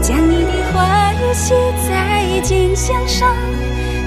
[0.00, 1.54] 将你的话语写
[1.88, 3.28] 在金像上，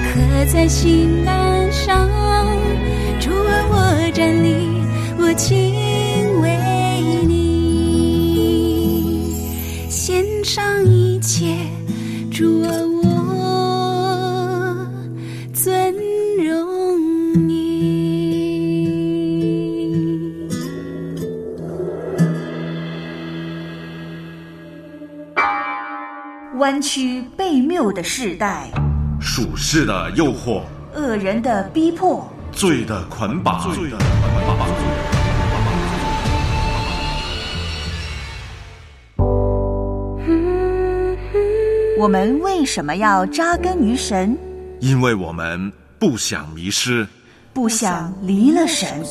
[0.04, 2.08] 刻在心栏上。
[3.18, 4.68] 主啊，我站立，
[5.18, 5.74] 我敬
[6.40, 6.56] 畏
[7.26, 8.54] 你，
[9.88, 11.56] 献上一切。
[12.30, 12.70] 主啊，
[26.66, 28.68] 弯曲悖谬的世代，
[29.20, 30.62] 属世的诱惑，
[30.96, 34.68] 恶人的逼迫，罪的捆绑，罪的捆绑。
[42.00, 44.36] 我们为什么要扎根于神？
[44.80, 47.06] 因为我们不想迷失，
[47.52, 49.04] 不想离了神。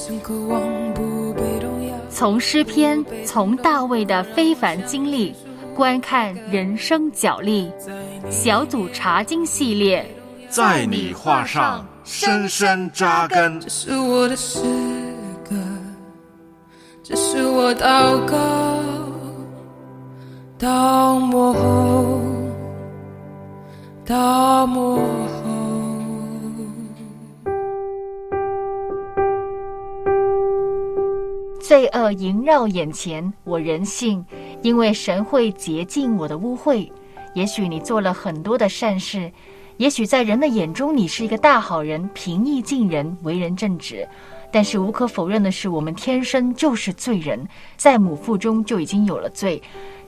[2.09, 5.33] 从诗篇，从大卫的非凡经历，
[5.75, 7.71] 观看人生角力。
[8.29, 10.03] 小组查经系列，
[10.49, 13.59] 在你画上深深扎根。
[13.59, 14.59] 这是我的诗
[15.47, 15.55] 歌，
[17.03, 18.37] 这是我祷告，
[20.57, 22.21] 到幕后，
[24.05, 25.01] 到幕后。
[31.61, 34.23] 罪恶萦绕眼前，我仍信，
[34.65, 36.89] 因为神会洁净我的污秽。
[37.35, 39.31] 也许你做了很多的善事，
[39.77, 44.07] 也许在人的眼中你是一个大好人，平易近人，为人正直。
[44.51, 49.61] 但是无可否认的是，我们天生就是罪人，在母腹中就已经有了罪。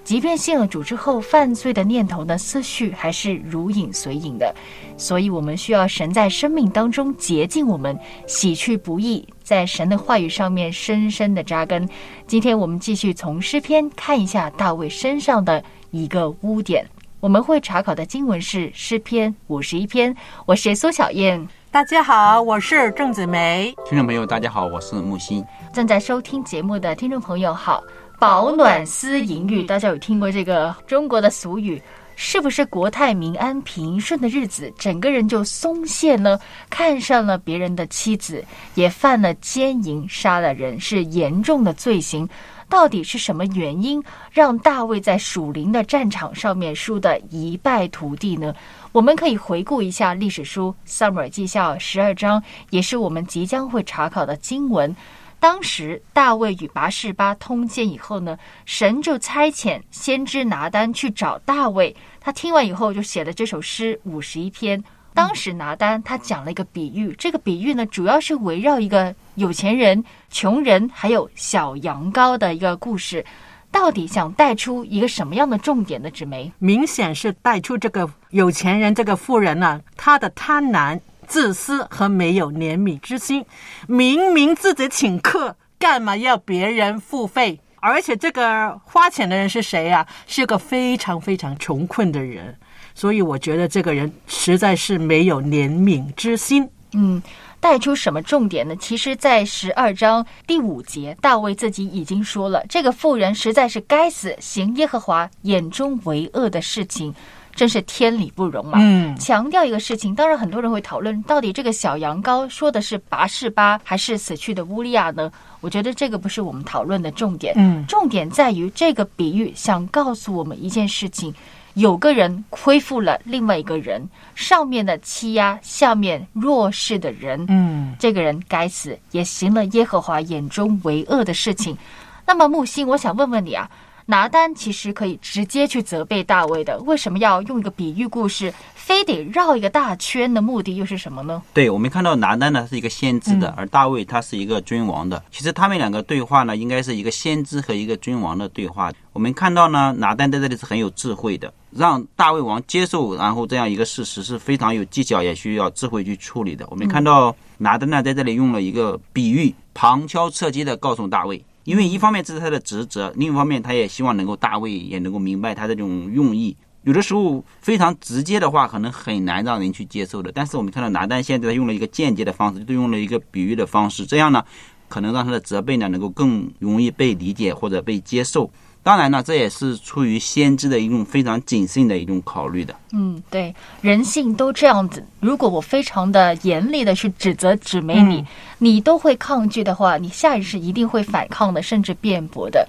[0.08, 4.56] 即便信了主之后，犯罪的念头呢，思绪还是如影随形的。
[4.96, 11.86] 所以，我们需要神在生命当中洁净我们，洗去不义，在神的话语上面深深的扎根。
[12.26, 16.88] 今天我们继续从诗篇看一下大卫身上的一个污点。
[17.20, 20.16] 我们会查考的经文是诗篇五十一篇。
[20.46, 23.76] 我是苏小燕，大家好，我是郑子梅。
[23.86, 25.44] 听众朋友，大家好，我是木心。
[25.74, 27.84] 正在收听节目的听众朋友好。
[28.20, 31.80] 保暖思淫欲，大家有听过这个中国的俗语？
[32.16, 36.40] 是不是国泰民安、平顺的日子，整个人就松懈呢？
[36.68, 42.28] 看上了别人的妻子，也犯了奸淫，杀了人，是严重的罪行。
[42.68, 48.52] 到底是什么原因让大卫在属灵的战场上面输得一败涂地呢？
[48.92, 52.42] 我们可以回顾一下历史书《撒母耳记下》十二章，
[52.72, 54.94] 也是我们即将会查考的经文。
[55.40, 61.96] 当时大卫与拔示巴通奸以后呢，神就差遣先知拿丹去找大卫。
[62.20, 64.84] 他听完以后就写了这首诗五十一篇。
[65.14, 73.26] 当时拿丹他讲了一个比喻，这个比喻呢主要是围绕一个有钱人、穷人还有小羊羔的一个故事。
[73.70, 76.10] 到底想带出一个什么样的重点的？
[76.10, 81.00] 纸媒明显是带出这个有钱人这个富人呢，他的贪婪。
[81.28, 83.46] 自私和没有怜悯之心，
[83.88, 87.60] 明明自己请客，干嘛要别人付费？
[87.80, 90.08] 而且这个花钱的人是谁呀？
[90.26, 92.58] 是个非常非常穷困的人，
[92.96, 96.68] 所以我觉得这个人实在是没有怜悯之心。
[96.94, 97.22] 嗯，
[97.60, 98.76] 带出什么重点呢？
[98.78, 107.14] 其实，在十二章第五节，大卫自己已经说了，这个妇人实在是该死，行耶和华眼中为恶的事情。
[107.58, 108.78] 真是天理不容嘛！
[108.80, 115.32] 嗯，强调一个事情，当然很多人会讨论，到底这个小羊羔说的是拔示巴还是死去的乌利亚呢？
[115.60, 117.56] 我觉得这个不是我们讨论的重点。
[117.58, 121.34] 嗯，重点在于这个比喻想告诉我们一件事情：
[121.74, 127.44] 有个人恢复了另外一个人，上面的欺压下面弱势的人。
[127.50, 131.76] 嗯，这个人该死，也行了耶和华眼中为恶的事情。
[132.24, 133.68] 那么木星，我想问问你啊。
[134.10, 141.44] 拿单其实可以直接去责备大卫的，为什么要用一个比喻故事，非得绕一个大圈的目的又是什么呢？
[141.54, 145.22] 对，我们看到拿单呢是一个先知的，而大卫他是一个君王的。
[145.30, 148.94] 其实他们两个对话呢，应该是一个先知和一个君王的对话。
[149.12, 156.66] 我们看到呢，拿单在这里是很有智慧的，让大卫王接受，然后这样一个事实是非常有技巧，也需要智慧去处理的。
[156.70, 161.44] 我们看到拿单呢在这里用了一个比喻，旁敲侧击的告诉大卫。
[161.68, 166.56] 因为一方面这是他的职责，另一方面他也希望能够大卫也能够明白他的这种用意。
[166.84, 170.32] 有的时候非常直接的话，可能很难让人去接受的。
[170.32, 174.42] 但是我们看到拿单现在用了一个间接的方式，就用了一个比喻的方式，这样呢，
[174.88, 178.50] 可能让他的责备呢能够更容易被理解或者被接受。
[178.88, 182.74] 当然呢，这也是出于先知的一种非常谨慎的一种考虑的。
[182.94, 185.06] 嗯，对，人性都这样子。
[185.20, 188.26] 如果我非常的严厉的去指责指美你，
[188.60, 192.66] 你都会抗拒的话，你下意识一定会反抗的，甚至辩驳的。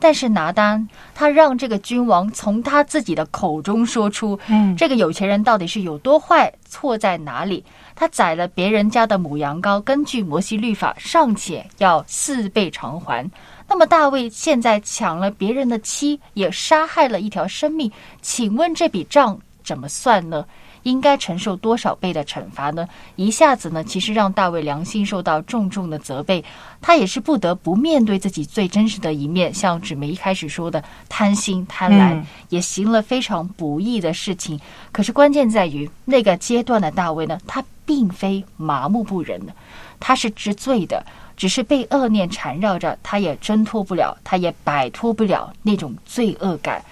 [0.00, 7.62] 但是拿单，他让这个君王从他自己的口中说出，嗯，这个有钱人到底是有多坏，错在哪里？
[7.94, 13.30] 他宰了别人家的母羊羔，根据摩西律法，尚且要四倍偿还。
[13.70, 17.88] 那么大卫现在抢了别人的妻，也杀害了一条生命，
[18.20, 20.44] 请问这笔账怎么算呢？
[20.82, 22.88] 应该承受多少倍的惩罚呢？
[23.14, 26.42] 一下子呢，其实让大卫良心受到重重的责备，
[26.80, 34.58] 他也是不得不面对自己最真实的一面，像纸梅一开始说的贪心贪婪，也行了非常不义的事情。
[34.90, 39.52] 可是关键在于那个阶段的大卫呢，他并非麻木不仁的，
[40.00, 41.04] 他是知罪的，
[41.40, 46.84] 只是被恶念缠绕着，他也挣脱不了，他也摆脱不了那种罪恶感。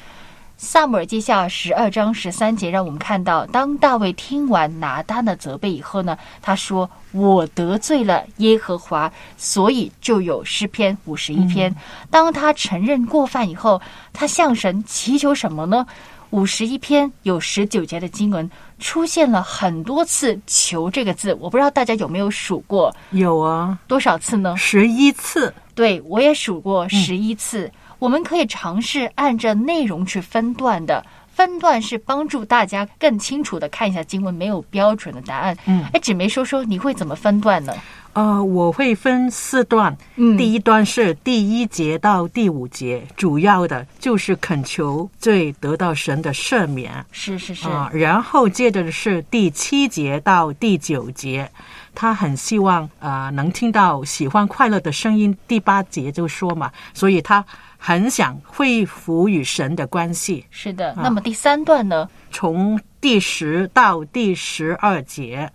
[0.57, 11.77] 萨姆尔记下十二章十三节，让我们看到，当大卫听完拿单的责备以后呢，他说：“我得罪了耶和华，所以就有诗篇五十一篇。”
[12.11, 13.83] 当他承认过犯以后，
[14.15, 15.87] 他向神祈求什么呢？
[16.31, 18.49] 五十一篇有十九节的经文
[18.79, 22.95] 出现了很多次“求”这个字，我不知道大家有没有数过？
[23.11, 24.57] 有啊，多少次呢？
[24.57, 25.53] 十一次。
[25.75, 27.71] 对，我也数过十一次。
[27.99, 35.57] 我们可以尝试按着内容去分段的，分段是帮助大家更清楚的看一下经文，没有标准的答案。
[35.67, 37.73] 嗯，哎，纸梅说说你会怎么分段呢？
[38.19, 39.97] 呃，我会分四段。
[40.17, 47.07] 嗯，第一段是第一节到第五节，主要的就是恳求罪得到神的赦免。
[47.13, 47.69] 是是是。
[47.69, 51.49] 啊，然后接着是第七节到第九节，
[51.95, 55.37] 他很希望啊能听到喜欢快乐的声音。
[55.47, 57.45] 第八节就说嘛，所以他。
[57.81, 60.93] 很想恢复与神的关系，是的。
[60.97, 62.09] 那么第三段呢？
[62.33, 65.49] 从第十到第十二节，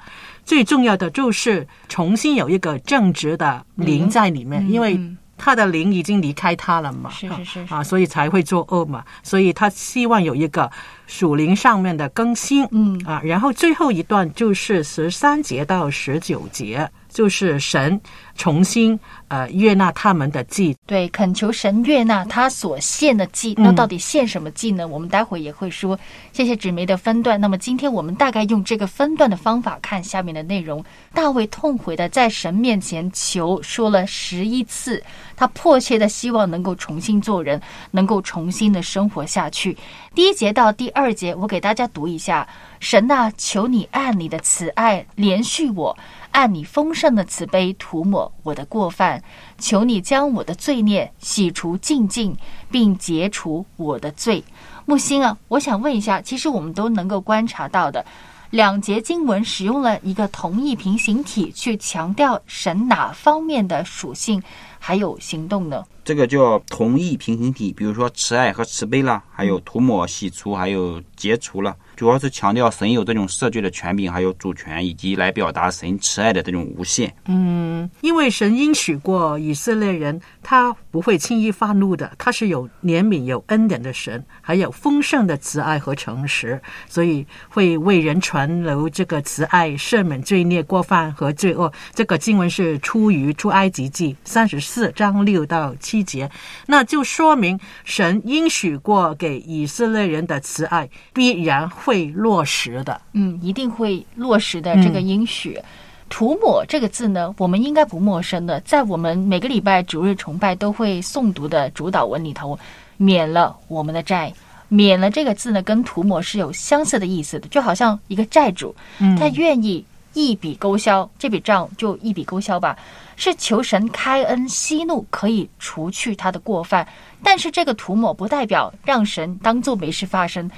[0.45, 4.99] 最重要的就是重新有一个正直的灵在里面，因为
[5.37, 9.03] 他的灵已经离开他了嘛，是是是啊，所以才会作恶嘛。
[9.23, 10.71] 所以他希望有一个
[11.07, 13.21] 属灵上面的更新，嗯啊。
[13.23, 17.99] 然后最后一段就是十三节到十九节，就是神
[18.35, 18.99] 重新。
[19.29, 23.55] 呃，悦纳他们的祭，对，恳求神悦纳他所献的祭。
[23.57, 24.87] 那到底献什么祭呢？
[24.87, 25.97] 我们待会也会说。
[26.31, 27.41] 谢谢纸媒的分段。
[27.41, 30.85] 那么今天我们大概用这个分段的方法看下面的内容。
[31.15, 35.01] 大卫痛悔的在神面前求，说了十一次，
[35.35, 37.59] 他迫切的希望能够重新做人，
[37.89, 39.75] 能够重新的生活下去。
[40.13, 42.47] 第一节到第二节，我给大家读一下：
[42.79, 45.97] 神啊，求你按你的慈爱连续我。
[46.33, 49.23] 按你丰盛的慈悲涂抹我的过犯，
[49.59, 52.35] 求你将我的罪孽洗除净净，
[52.69, 54.43] 并解除我的罪。
[54.85, 58.03] 木星啊，我想问一下，其实我们都能够观察到的，
[58.49, 64.41] 两节经文使用了一个同一平行体去强调神哪方面的属性
[64.79, 65.85] 还有行动呢？
[66.03, 71.75] 这个叫同义平行体，比如说慈爱和慈悲啦，还有涂抹、洗除，还有解除了。
[71.95, 77.13] 主要是强调神有这种赦罪的权柄，还有主权，以及来表达神慈爱的这种无限。
[77.27, 91.71] 嗯，因为神应许过以色列人，他不会轻易发怒的，他是有怜悯、有恩典的神，还有丰盛的慈爱和诚实，所以会为人传流这个慈爱，赦免罪孽、过犯和罪恶。
[91.93, 96.31] 这个经文是出于出埃及记三十四章六到七节，
[96.67, 101.69] 那就说明神应许过给以色列人的慈爱必然。
[101.73, 104.73] 会落实的，嗯，一定会落实的。
[104.83, 105.59] 这个应许，
[106.07, 112.57] 涂抹这个字呢，我们应该不陌生的，在我们每个礼拜主日崇拜都会诵读的主导文里头，
[112.95, 114.31] 免了我们的债，
[114.69, 118.73] 免了这个字呢，跟涂抹是有相似的意思的，就好像一个债主，
[119.19, 119.83] 他愿意
[120.13, 122.77] 一笔勾销这笔账，就一笔勾销吧，
[123.15, 126.87] 是求神开恩息怒，可以除去他的过犯。
[127.23, 130.49] 但是这个涂抹不代表让神当做没事发生。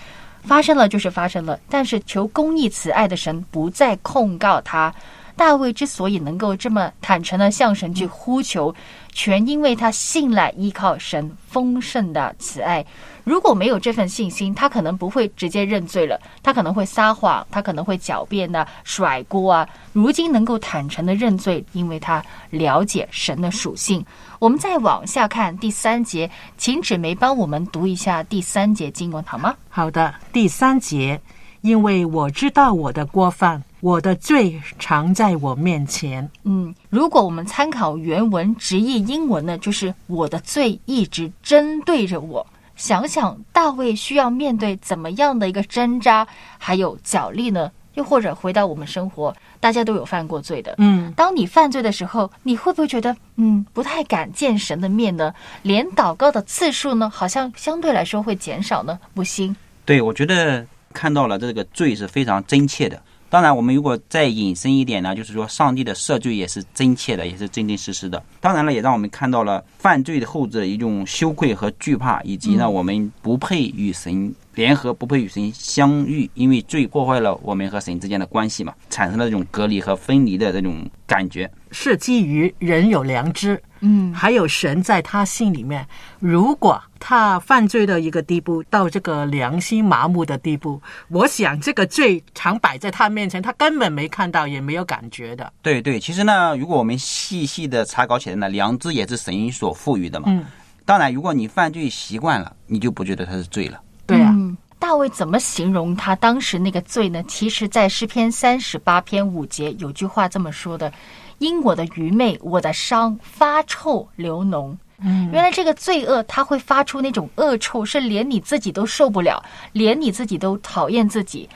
[0.44, 4.94] 发生了就是发生了，但是求公义慈爱的神不再控告他，
[5.36, 8.74] 大卫之所以能够这么坦诚的向神去呼求，
[9.12, 12.86] 全因为他信赖依靠神丰盛的慈爱。
[13.24, 19.68] 如果没有这份信心，他可能不会直接认罪了，他可能会撒谎，他可能会狡辩呐、甩锅啊。
[19.94, 24.06] 如今能够坦诚的认罪，因为他了解神的属性。
[24.38, 29.56] 我们再往下看第三节，请纸梅帮我们读一下第三节经文好吗？
[29.70, 31.20] 好的，第三节，
[31.66, 36.30] 因为我知道我的过犯，我的罪常在我面前。
[36.44, 42.46] 嗯，如果我们参考原文直译英文呢，就是我的罪一直针对着我。
[42.76, 46.28] 想想大卫需要面对怎么样的一个挣扎，
[46.60, 47.72] 还有角力呢？
[47.96, 50.76] 又或者回到我们生活，大家都有犯过罪的。
[50.78, 55.34] 嗯，当你犯罪的时候，你会不会觉得嗯不太敢见神的面呢？
[55.64, 59.00] 连祷告的次数呢，好像相对来说会减少呢？
[59.16, 63.00] 不行，对，我觉得看到了这个罪是非常真切的。
[63.28, 68.24] 当然，我们如果再引申一点呢，就是说上帝的赦罪也是真切的，也是真真实实的。
[68.40, 81.52] 当然了，也让我们看到了犯罪的后置的一种羞愧和惧怕，以及呢，我们不配与神联合，不配与神相遇，因为罪破坏了我们和神之间的关系嘛，产生了这种隔离和分离的这种感觉。
[81.72, 85.88] 是基于人有良知，嗯，还有神在他心里面。
[86.20, 95.54] 如果他犯罪的一个地步，到这个良心麻木的地步，我想这个罪常摆在他面前，他根本没看到，也没有感觉的。
[95.62, 100.26] 对对，其实呢，如果我们细细的查考起来呢，良知也是神所赋予的嘛。
[100.30, 100.44] 嗯，
[100.84, 103.80] 当然，如果你犯罪习惯了，你就不觉得他是罪了。
[104.08, 107.24] 对啊，嗯，大卫怎么形容他当时那个罪呢？
[107.28, 110.92] 其实，在诗篇三十八篇五节有句话这么说的
[111.38, 121.50] ：“因我的愚昧，我的伤发臭流脓。”嗯，原来这个罪恶它会发出那种恶臭，是连你自己都受不了，连你自己都讨厌自己。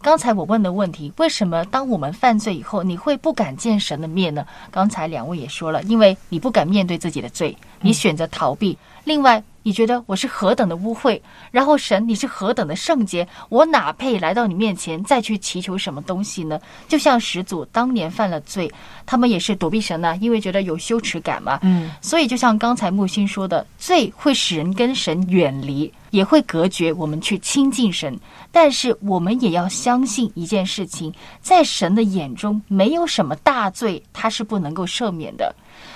[0.00, 4.46] 刚才我问的问题，为什么当我们犯罪以后，你会不敢见神的面呢？
[4.70, 8.78] 刚才两位也说了，因为你不敢面对自己的罪，你选择逃避。
[9.02, 11.18] 另外，你觉得我是何等的污秽，
[11.50, 16.60] 然后神你是何等的圣洁，我哪配来到你面前再去祈求什么东西呢？
[16.86, 18.70] 就像始祖当年犯了罪，
[19.06, 21.58] 他们也是躲避神呐、因为觉得有羞耻感嘛。
[21.62, 28.14] 嗯，所以就像刚才木星说的，罪会使人跟神远离，也会隔绝我们去亲近神。
[28.52, 35.54] 但是我们也要相信一件事情，在神的眼中，没有什么大罪他是不能够赦免的，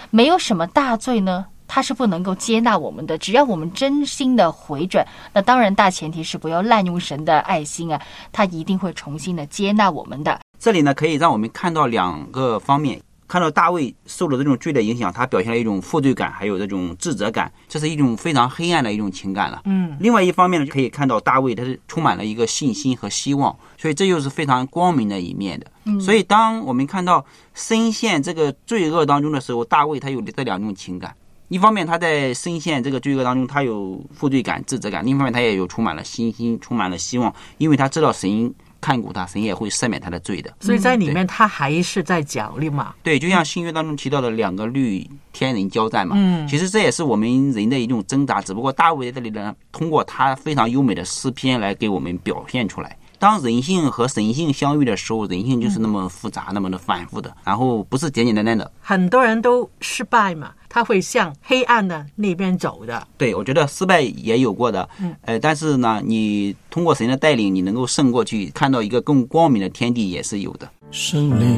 [0.09, 1.45] 没有什么大罪呢。
[1.69, 8.01] 他是不能够接纳我们的，只要我们真心的回转，那当然大前提是不要滥用神的爱心啊，
[8.33, 10.41] 他一定会重新的接纳我们的。
[10.59, 13.01] 这里呢，可以让我们看到两个方面。
[13.29, 19.61] 看到大卫受了这种罪的影响，他表现了一种负罪感，还有这种自责感，这是一种非常黑暗的一种情感了。
[19.67, 25.67] 嗯，另外一方面呢，就可以看到大卫他是充满了一个信心和希望，所以这又是非常光明的一面的。
[25.85, 27.23] 嗯，所以当我们看到
[27.53, 31.15] 深陷这个罪恶当中的时候，大卫他有这两种情感。
[31.49, 40.55] 一方面他在深陷这个罪恶当中，他有负罪感、自责感；另一方面他也有充满了信心、充满了希望，因为他知道神看顾他，神也会赦免他的罪的。
[40.61, 42.95] 所以在里面他还是在角力嘛。
[43.03, 52.97] 对，就像新约当中提到的两个律天人交战嘛，嗯其实这也是我们人的一种挣扎，只不过大卫在这里呢，通过他非常优美的诗篇来给我们表现出来。
[53.19, 58.71] 当人性和神性相遇的时候，人性就是那么复杂、那么的反复的，然后不是简简单单的。
[58.81, 63.07] 很多人都失败嘛，他会向黑暗的那边走的。
[63.17, 70.69] 对，我觉得失败也有过的，嗯，呃，但是呢，你通过神的带领，你能够胜过去，看到一个更光明的天地，也是有的。
[70.91, 71.57] 圣灵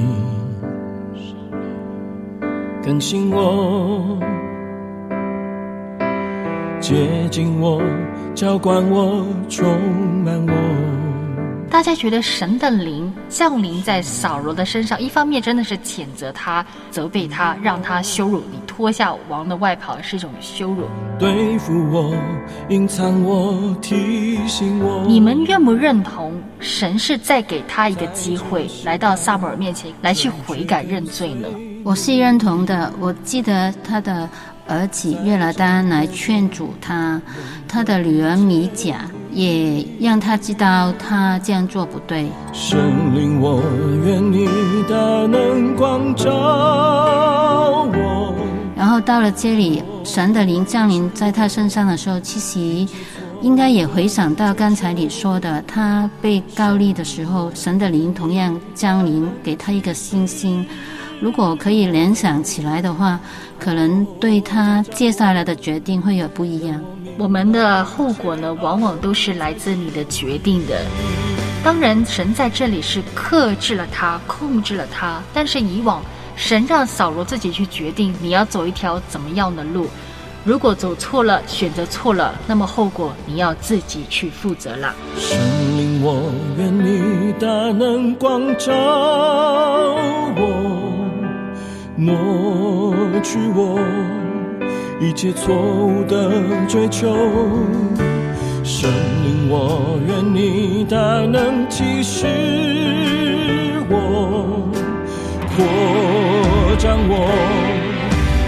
[2.83, 4.19] 更新我，
[6.81, 7.83] 接近我，
[8.35, 9.69] 浇灌我，充
[10.25, 11.10] 满我。
[11.71, 20.83] 大家觉得神的灵降临在扫罗的身上，一方面真的是谴责他、责备他，让他羞辱你，脱下王的外袍是一种羞辱。
[21.17, 22.13] 对付我，
[22.69, 25.05] 隐藏我，提醒我。
[25.07, 31.47] 你们认不认同神是在给他一个机会，来到撒母耳面前来去悔改认罪呢？
[31.85, 32.93] 我是认同的。
[32.99, 34.29] 我记得他的
[34.67, 37.23] 儿子约拿丹来劝阻他，
[37.69, 42.29] 他的女儿米甲也让他知道他这样做不对。
[42.53, 42.79] 神
[43.15, 43.63] 灵，我
[44.05, 44.47] 愿你
[44.89, 46.31] 的能光照
[47.93, 48.35] 我。
[48.77, 52.87] 然后到了这里，神的灵降临在他身上的时候，其实
[53.43, 60.67] 应该也回想到刚才你说的，他被告立的时候，神的灵同样降临，给他一个信心。
[61.21, 63.21] 如果可以联想起来的话，
[63.59, 66.81] 可能对他接下来的决定会有不一样。
[67.19, 70.81] 我们的后果呢，往往都是来自你的决定的。
[71.63, 75.23] 当然，神在这里是克制了他，控制了他。
[75.35, 76.03] 但是以往，
[76.37, 79.87] 神让扫罗自己去决定你要走一条怎么样的路。
[80.43, 84.95] 如果走错了，选择错了，那么后果你要自己去负责了。
[85.19, 85.39] 神
[85.77, 88.73] 灵，我愿你大能光照
[90.35, 90.60] 我，
[92.01, 93.79] 抹去我
[94.99, 96.33] 一切错误的
[96.67, 97.15] 追求。
[98.65, 98.89] 神
[99.23, 102.27] 灵，我愿你大能启示
[103.91, 104.67] 我，
[105.55, 107.29] 扩张我，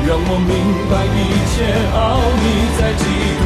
[0.08, 0.56] 让我明
[0.88, 1.20] 白一
[1.52, 1.54] 切
[1.92, 2.44] 奥秘
[2.78, 3.04] 在基
[3.36, 3.42] 督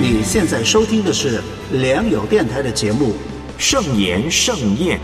[0.00, 0.08] 里。
[0.14, 3.08] 你现在收听的是良友电台的节目
[3.58, 4.98] 《圣言盛宴》。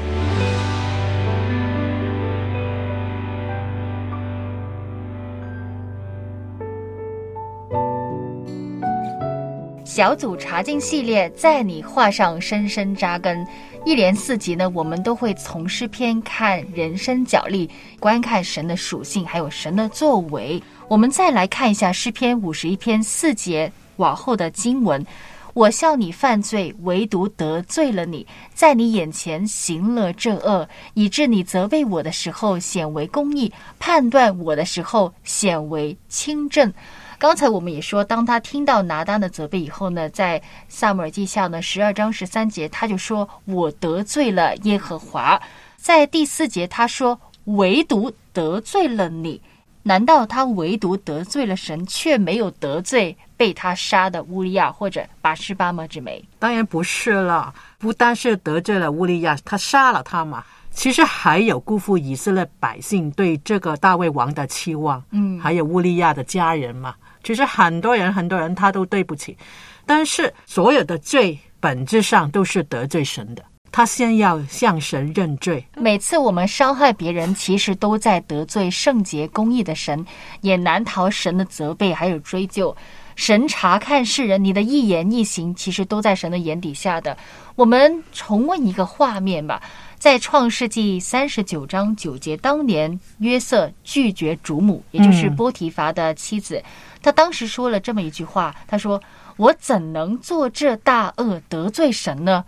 [9.99, 13.45] 小组查经系列在你画上深深扎根，
[13.85, 20.62] 一连四集呢，我们都会从诗篇看人生角力，观看神的属性，还有神的作为。
[20.87, 25.05] 我们再来看一下诗篇五十一篇四节往后的经文：
[25.52, 28.25] 我笑你犯罪，唯独得罪了你，
[28.55, 36.73] 在你眼前行了这恶，以致你责备我的时候显为公义，判断我的时候显为轻正。
[37.19, 45.41] 刚才我们也说，当他听到拿单的责备以后呢，在萨姆尔记下呢十二章十三节，他就说：“我得罪了耶和华。”
[45.77, 49.41] 在第四节，他说：“唯独得罪了你。”
[49.83, 55.87] 难道他唯独得罪了神，却没有得罪被他杀的乌利亚或者拔示巴吗？
[55.87, 56.23] 之梅？
[56.39, 60.45] 当然不是了，不单是得罪了乌利亚，他杀了他嘛。
[60.71, 66.95] 其实还有辜负以色列百姓对这个大卫王的期望，嗯，还有乌利亚的家人嘛。
[67.23, 69.37] 其实很多人，很多人他都对不起，
[69.85, 73.45] 但是所有的罪本质上都是得罪神的。
[73.71, 75.63] 他先要向神认罪。
[75.77, 80.05] 每次我们伤害别人，其实都在得罪圣洁公义的神，
[80.41, 82.75] 也难逃神的责备还有追究。
[83.15, 87.17] 神查看世人，你的一言一行，其实都在神的眼底下的。
[87.57, 89.61] 我们重温一个画面吧。
[89.99, 96.62] 在创世纪三十九章九节，当年约瑟拒绝主母，也就是波提乏的妻子。
[97.02, 99.02] 他当时说了这么一句话：“他说
[99.37, 102.45] 我怎能做这大恶得罪神呢？”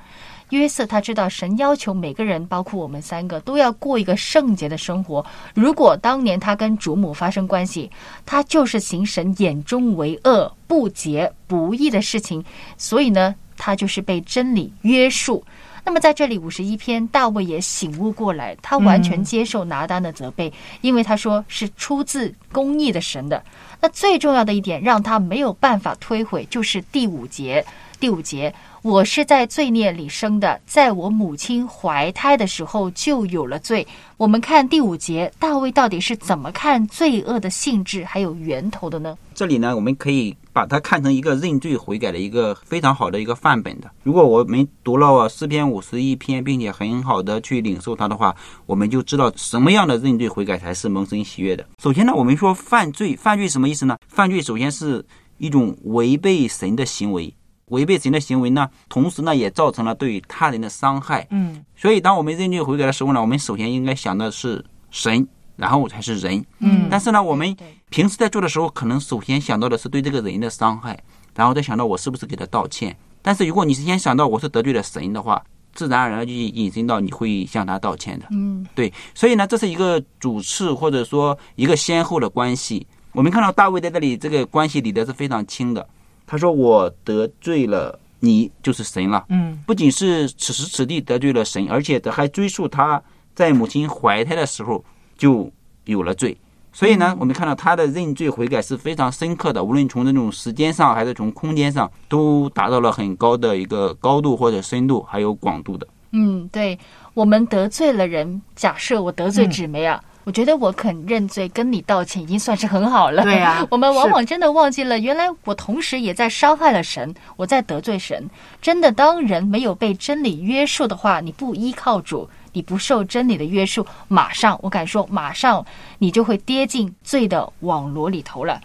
[0.50, 5.24] 约瑟他知道神要求每个人，包括我们三个，都要过一个圣洁的生活。
[5.52, 7.90] 如果当年他跟主母发生关系，
[8.24, 12.44] 他就是行神眼中为恶、不洁、不义的事情。
[12.78, 15.44] 所以呢，他就是被真理约束。
[15.84, 23.42] 那么在这里五十一篇，大卫也醒悟过来，他完全接受拿单的责备，因为他说是出自公义的神的。
[23.80, 27.64] 那最重要的一点，让他没有办法推毁，就是第五节。
[28.00, 33.86] 第五节，我是在罪孽里生的，在我母亲怀胎的时候就有了罪。
[34.16, 39.14] 我们看第五节，大卫到底是怎么看罪恶的性质还有源头的呢？
[39.34, 43.90] 这里呢，我们可以把它看成一个认罪悔改的一个非常好的一个范本的。
[44.02, 48.34] 如果我们读了诗篇五十一篇，并且很好的去领受它的话，
[48.64, 51.66] 我们就知道什么样的认罪悔改才是蒙神喜悦的。
[51.82, 53.98] 首先呢，我们说犯罪，犯罪什么意思呢？
[54.08, 55.04] 犯罪首先是
[55.36, 57.34] 一种违背神的行为。
[57.70, 61.26] 违背神的行为呢，同时呢也造成了对他人的伤害。
[61.30, 66.44] 嗯，所以当我们认罪悔改的时候呢，我们首先应该想的是神，然后才是人。
[66.58, 67.56] 嗯，但是呢，我们
[67.88, 71.02] 平时在做的时候，可能首先想到的是对这个人的伤害，
[71.34, 72.96] 然后再想到我是不是给他道歉。
[73.22, 78.26] 但是如果你是先想到我是得罪了神的话，自然而然就引申到你会向他道歉的。
[78.30, 82.86] 嗯，对，所以呢，这是一个主次或者说一个先后的关系。
[83.12, 85.86] 我们看到大卫在这里这个关系理得是非常清的。
[86.30, 89.24] 他说：“我得罪了你，就是神了。
[89.30, 93.02] 嗯，不仅是此时此地得罪了神，而且还追溯他
[93.34, 94.84] 在母亲怀胎的时候
[95.18, 95.50] 就
[95.86, 96.38] 有了罪。
[96.72, 105.84] 所以呢，我们看到他的认罪悔改是非常深刻的，无论从这种时间上还是从空间上，都达到了很高的一个高度或者深度还有广度的。
[106.12, 106.78] 嗯，对，
[107.12, 113.22] 我们得罪了人，假设我得罪纸梅啊。”我觉得我肯认罪，跟你道歉已经算是很好了。
[113.22, 118.28] 对呀， 我们往往真的忘记了，原来我同时也在伤害了神，我在得罪神。
[118.60, 125.64] 真的，当人没有被真理约束的话，你不依靠主，你不受真理的约束，马上，我敢说，马上
[125.98, 128.60] 你就会跌进罪的网罗里头了。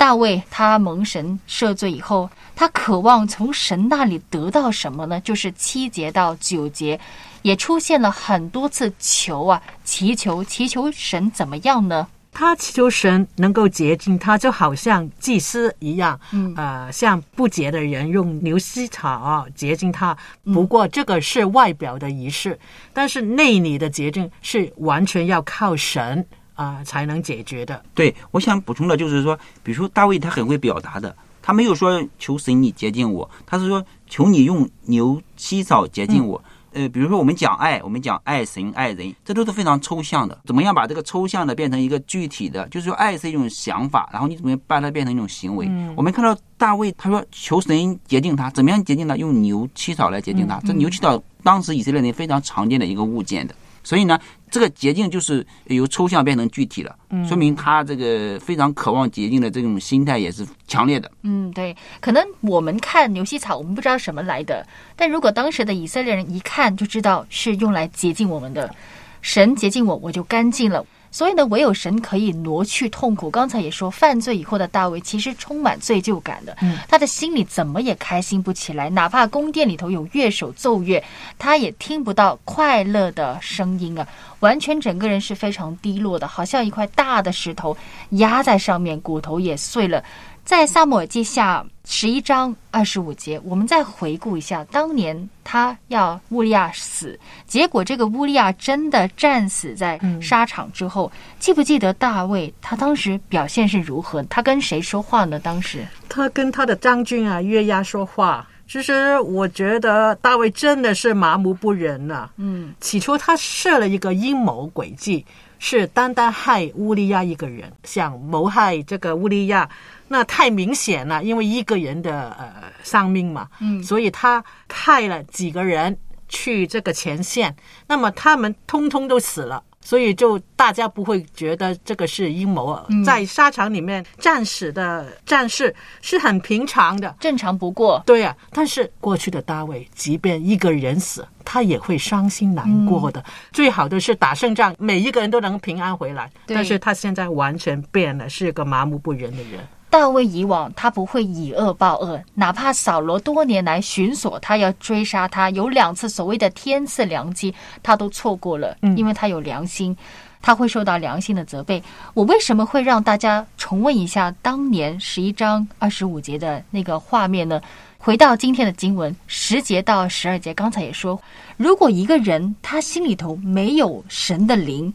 [0.00, 5.20] 大卫他蒙神赦罪以后，他渴望从神那里得到什么呢？
[5.20, 6.98] 就是七节到九节。
[7.42, 12.06] 也出现了很多次求啊，祈求祈求神怎么样呢？
[12.32, 20.16] 他祈求神能够洁净他，就好像祭司一样，嗯呃，像不洁的人用牛膝草洁净他。
[20.44, 22.58] 不过这个是外表的仪式，
[22.94, 26.26] 但是内里的洁净是完全要靠神
[26.60, 27.82] 啊、才能解决的。
[27.94, 36.42] 对，我想补充的就是说，比如说大卫他很会表达的，他没有说求神你洁净我，他是说求你用牛膝草洁净我。
[36.72, 40.38] 呃，比如说我们讲爱，我们讲爱神爱人，这都是非常抽象的。
[40.44, 42.68] 怎么样把这个抽象的变成一个具体的？
[42.68, 45.66] 就是说爱是一种想法，然后你怎么样把它变成一种行为？
[45.96, 49.16] 我们看到大卫他说求神洁净他，怎么样洁净他？
[49.16, 50.60] 用牛膝草来洁净他。
[50.60, 53.54] 这牛膝草当时以色列人非常常见的一个物件的。
[53.82, 54.18] 所以呢，
[54.50, 56.94] 这个捷径就是由抽象变成具体了，
[57.26, 61.10] 说明他这个非常渴望捷径的这种心态也是强烈的。
[61.22, 64.66] 嗯，对，可能我们看牛膝草，我们不知道什么来的，
[64.96, 68.74] 但如果当时的以色列人一看就知道是用来洁净我们的，
[69.22, 70.84] 神洁净我，我就干净了。
[71.10, 73.30] 所以呢，唯有神可以挪去痛苦。
[73.30, 76.56] 刚才也说，犯罪以后的大卫其实充满罪疚感的，
[76.88, 78.88] 他的心里怎么也开心不起来。
[78.90, 81.02] 哪怕宫殿里头有乐手奏乐，
[81.38, 84.06] 他也听不到快乐的声音啊！
[84.40, 87.76] 完全整个人是非常低落的，好像一块大的石头
[88.10, 90.02] 压在上面，骨头也碎了。
[90.50, 101.12] 在萨姆尔记下十一章二十五节，我们再回顾一下，当年他要乌利亚死，结果这个乌利亚真的战死在沙场之后。
[101.38, 104.24] 记不记得大卫他当时表现是如何？
[104.24, 105.38] 他跟谁说话呢？
[105.38, 108.44] 当时他跟他的将军啊约押说话。
[108.66, 115.24] 其实我觉得大卫真的是麻木不仁了、嗯，起初他设了一个阴谋诡计，
[115.60, 119.68] 是单单害乌利亚一个人，想谋害这个乌利亚，
[120.08, 125.96] 那太明显了，因为一个人的呃丧命嘛，嗯所以他派了几个人
[126.28, 127.54] 去这个前线，
[127.86, 129.62] 那么他们通通都死了。
[129.84, 138.02] 所以就大家不会觉得这个是阴谋，嗯在沙场里面战死的战士是很平常的，正常不过。
[138.06, 143.24] 对呀、但是过去的大卫，即便一个人死，他也会伤心难过的。
[143.52, 146.30] 最好的是打胜仗，每一个人都能平安回来。
[146.46, 149.60] 但是他现在完全变了，是个麻木不仁的人。
[149.90, 159.94] 大卫以往他不会以恶报恶，哪怕扫罗多年来寻索他要追杀他，有两次所谓的天赐良机，他都错过了，因为他有良心，
[160.40, 161.82] 他会受到良心的责备。
[162.14, 167.60] 我为什么会让大家重温一下当年十一章二十五节的那个画面呢？
[167.98, 171.20] 回到今天的经文十节到十二节，刚才也说，
[171.58, 174.90] 如果一个人他心里头没有神的灵，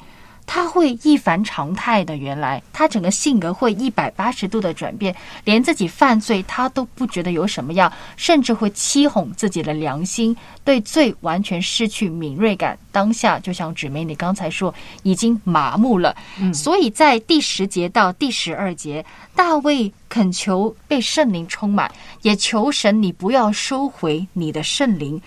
[0.46, 12.78] 他会一反常态的，原来他整个性格会一百八十度的转变，连自己犯罪他都不觉得有什么样，甚至会欺哄自己的良心，对罪完全失去敏锐感。
[12.92, 16.16] 当下就像纸妹你刚才说，已经麻木了。
[16.54, 19.06] 所以在第十节到第十二节，
[19.36, 25.22] 大卫恳求被圣灵充满，也求神你不要收回你的圣灵。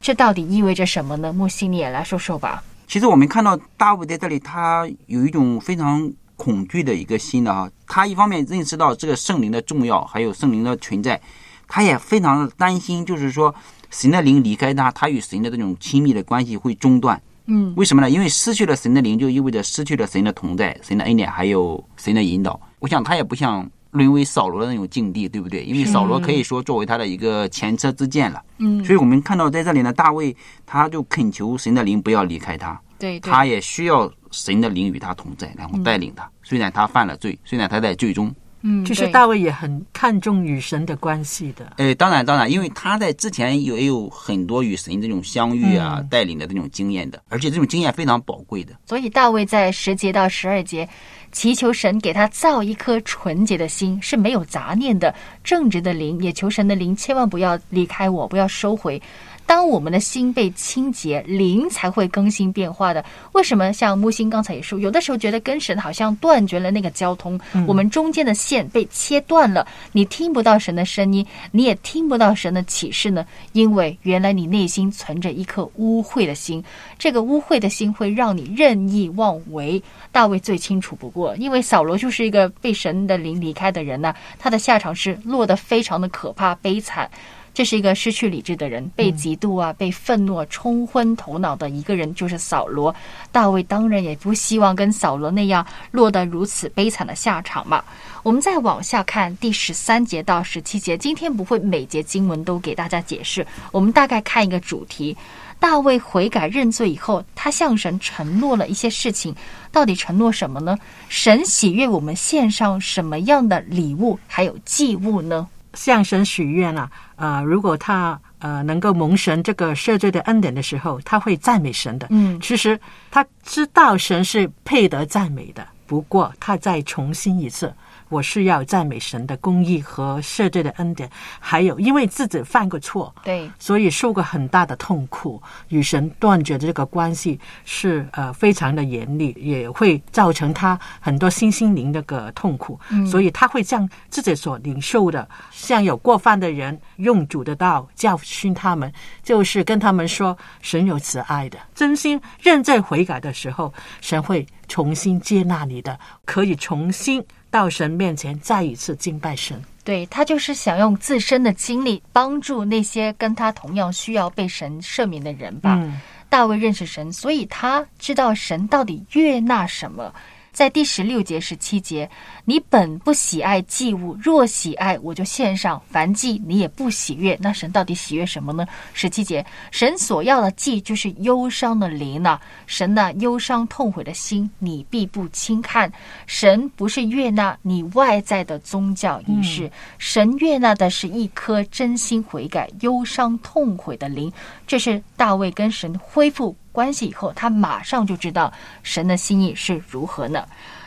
[0.00, 1.32] 这到底意味着什么呢？
[1.32, 2.62] 木西，你也来说说吧。
[2.86, 7.70] 其实我们看到大卫在这里，他有一种非常恐惧的一个心的啊。
[7.86, 11.20] 他一方面认识到这个圣灵的重要，还有圣灵的存在，
[11.66, 13.54] 他也非常的担心，就是说
[13.90, 17.20] 神的灵离开他，他与神的这种亲密的关系会中断。
[17.46, 18.08] 嗯，为什么呢？
[18.08, 22.58] 因为失去了神的灵，就意味着失去了神的同在、神的恩典，还有神的引导。
[22.78, 25.64] 我想他也不像沦为扫罗的那种境地，对不对？
[25.64, 28.42] 因为扫罗可以说作为他的一个前车之鉴了。
[28.58, 36.28] 嗯所以我们看到在这里呢，大卫他就恳求神的灵不要离开他，对对，他也需要神的灵与他同在，然后带领他。
[36.42, 41.72] 虽然他犯了罪，虽然他在罪中，嗯，其实大卫也很看重与神的关系的。
[41.76, 48.74] 哎，当然，当然，因为他在之前有也有很多与神这种相遇啊、嗯带领的这种经验的，而且这种经验非常宝贵的。
[48.86, 50.88] 所以大卫在十节到十二节
[51.34, 59.02] 祈求神给他造一颗纯洁的心，是没有杂念的正直的灵，也求神的灵千万不要离开我，不要收回。
[59.46, 63.04] 当我们的心被清洁，灵才会更新变化的。
[63.32, 73.26] 为什么像木星刚才也说，有的时候觉得跟神好像断绝了那个交通，我们中间的线被切断了，你听不到神的声音，你也听不到神的启示呢？
[73.52, 76.62] 因为原来你内心存着一颗污秽的心，
[76.98, 79.82] 这个污秽的心会让你任意妄为。
[80.10, 87.10] 大卫最清楚不过，因为扫罗就是一个被神的灵离开的人呐、他的下场是落得非常的可怕悲惨。
[87.54, 92.94] 这是一个失去理智的人，被嫉妒啊、被愤怒啊冲昏头脑的一个人，就是扫罗。
[93.30, 97.82] 大卫当然也不希望跟扫罗那样落得如此悲惨的下场嘛。
[98.24, 105.16] 我们再往下看第十三节到十七节，今天不会每节经文都给大家解释，我们大概看一个主题。
[105.60, 109.34] 大卫悔改认罪以后，他向神承诺了一些事情，
[109.70, 110.76] 到底承诺什么呢？
[111.08, 115.46] 神喜悦我们献上什么样的礼物，还有祭物呢？
[115.72, 122.06] 向神许愿啊，呃，如果他呃能够蒙神这个赦罪的恩典的时候，他会赞美神的。
[122.10, 122.78] 嗯其实
[123.10, 127.72] 他知道神是配得赞美的，不过他再重新一次，
[128.14, 143.04] 我是要赞美神的公义和赦罪的恩典，还有因为自己犯过错，对，所以受过很大的痛苦，与神断绝的这个关系是呃非常的严厉，也会造成他很多心心灵的个痛苦，嗯。
[143.04, 148.92] 所以他会将自己所领受的，像有过犯的人用主的道教训他们，
[149.24, 157.24] 就是跟他们说神有慈爱的，真心认罪悔改的时候，神会重新接纳你的，可以重新
[157.54, 159.62] 到神面前再一次敬拜神。
[159.84, 165.78] 对他就是想用自身的经历帮助那些跟他同样需要被神赦免的人吧。
[165.80, 170.12] 嗯大卫认识神，所以他知道神到底悦纳什么。
[170.54, 172.08] 在第十六节、十七节，
[172.44, 178.64] 你本不喜爱祭物，若喜爱，我就献上；凡祭你也不喜悦，那神到底喜悦什么呢？
[178.92, 185.92] 十七节，神所要的祭就是忧伤的灵呐、神那忧伤痛悔的心，你必不轻看。
[186.26, 194.32] 神不是悦纳你外在的宗教仪式，神悦纳的是一颗真心悔改、忧伤痛悔的灵。
[194.68, 200.44] 这是大卫跟神恢复关系以后，他马上就知道神的心意是如何呢？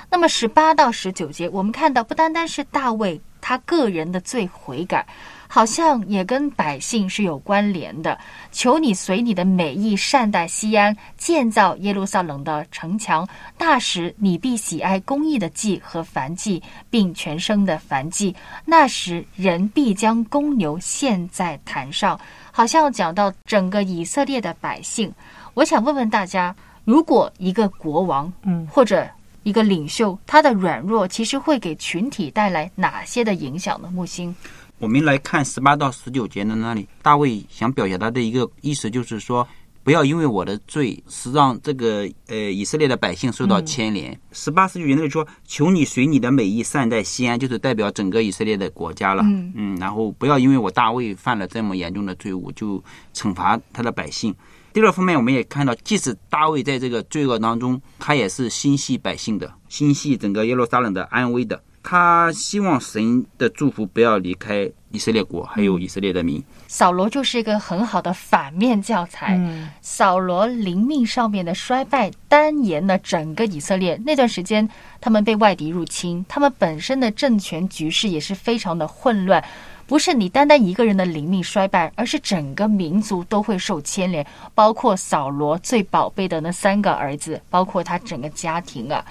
[0.09, 5.05] 那么十八到十九节，我们看到不单单是大卫他个人的罪悔改，
[5.47, 8.17] 好像也跟百姓是有关联的。
[8.51, 13.27] 求你随你的美意善待西安，建造耶路撒冷的城墙。
[13.57, 18.35] 那时你必喜爱公义的祭和燔祭，并全生的燔祭。
[18.65, 22.19] 那时人必将公牛献在坛上。
[22.51, 25.13] 好像讲到整个以色列的百姓。
[25.57, 29.09] 我想问问大家，如果一个国王，嗯或者
[29.41, 33.89] 一个领袖，他的软弱其实会给群体带来哪些的影响呢？
[33.91, 34.35] 木星，
[34.77, 39.47] 我们来看十八到十九节的那里，大卫想表达的一个意思就是说，
[39.83, 44.15] 不要因为我的罪，是让这个呃以色列的百姓受到牵连。
[44.31, 49.23] 十八十九节那里说，求你随你的美意善待西安，就是代表整个以色列的国家了。
[49.25, 52.83] 嗯然后不要因为我大卫犯了这么严重的罪误，就
[53.15, 54.35] 惩罚他的百姓。
[54.77, 61.59] 第二方面，我们也看到，即使大卫在这个罪恶当中，他也是心系百姓的，心系整个耶路撒冷的安危的。
[61.81, 66.43] 他希望神的祝福不要离开以色列国，还有以色列的民。
[66.67, 69.35] 扫罗就是一个很好的反面教材。
[69.39, 74.69] 嗯扫罗灵命上面的衰败，单言了整个以色列那段时间，
[75.01, 79.43] 他们被外敌入侵，他们本身的政权局势也是非常的混乱。
[79.87, 89.03] 不是你单单一个人的灵命衰败，而是整个民族都会受牵连，包括扫罗最宝贝的那三个儿子，包括他整个家庭啊。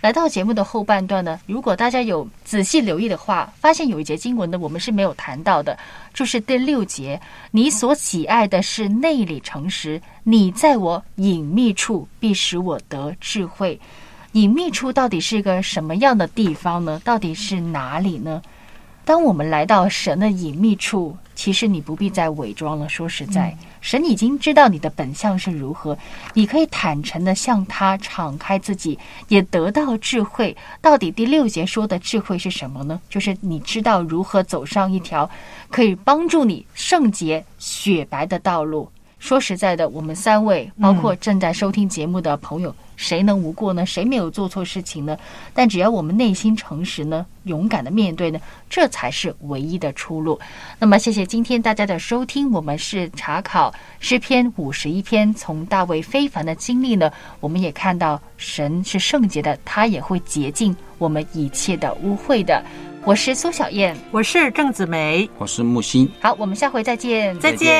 [0.00, 5.78] 来到节目的后半段呢，如果大家有仔细留意的话，发现有一节经文呢，我们是没有谈到的，
[6.12, 7.18] 就是第六节：
[7.52, 13.80] 你所喜爱的是内里诚实，你在我隐秘处必使我得智慧。
[14.32, 17.00] 隐秘处到底是一个什么样的地方呢？
[17.02, 18.42] 到底是哪里呢？
[19.04, 22.88] 当我们来到神的隐秘处，其实你不必再伪装了。
[22.88, 25.96] 说实在，神已经知道你的本相是如何，
[26.32, 30.56] 你可以坦诚的向他敞开自己，也得到智慧。
[30.80, 33.00] 到底第六节说的智慧是什么呢？
[33.10, 35.28] 就是你知道如何走上一条
[35.70, 38.90] 可以帮助你圣洁雪白的道路。
[39.24, 43.86] 说实在的，我们三位，包括正在收听节目的朋友，谁能无过呢？
[43.86, 45.16] 谁没有做错事情呢？
[45.54, 50.38] 但只要我们内心诚实呢，勇敢的面对呢，这才是唯一的出路。
[50.78, 57.10] 那么，谢谢今天大家的收听，我们是查考诗篇五十一篇，从大卫非凡的经历呢，
[57.40, 62.62] 我们也看到神是圣洁的，他也会洁净我们一切的污秽的。
[63.06, 66.10] 我是苏小燕，我是郑子梅，我是木星。
[66.22, 67.70] 好，我们下回再见，再见。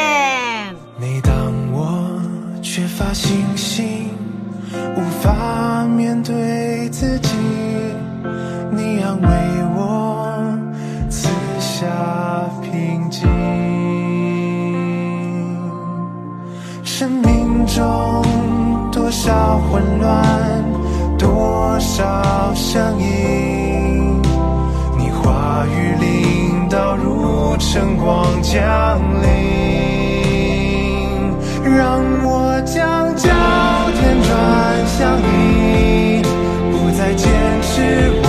[1.00, 1.32] 每当
[1.72, 2.20] 我
[2.62, 4.10] 缺乏信心，
[4.94, 7.34] 无法面对自己，
[8.70, 9.28] 你安慰
[9.74, 10.58] 我，
[11.08, 11.87] 赐下
[12.62, 13.26] 平静。
[16.84, 18.22] 生命中
[18.92, 20.64] 多少混乱，
[21.18, 23.53] 多少声音，
[26.74, 29.30] 到如晨光降临，
[31.62, 33.30] 让我将焦
[33.92, 36.20] 点转向你，
[36.72, 37.30] 不再坚
[37.62, 38.23] 持。